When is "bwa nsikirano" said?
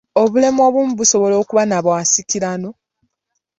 1.85-2.69